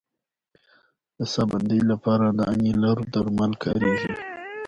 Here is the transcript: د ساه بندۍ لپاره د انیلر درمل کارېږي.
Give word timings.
د 1.17 1.19
ساه 1.33 1.45
بندۍ 1.49 1.81
لپاره 1.91 2.25
د 2.37 2.39
انیلر 2.53 2.97
درمل 3.13 3.51
کارېږي. 3.63 4.13